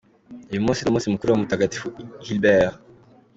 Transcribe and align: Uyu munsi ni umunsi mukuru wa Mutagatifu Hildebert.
Uyu 0.51 0.63
munsi 0.65 0.81
ni 0.81 0.89
umunsi 0.89 1.11
mukuru 1.13 1.29
wa 1.33 1.39
Mutagatifu 1.41 1.87
Hildebert. 2.25 2.75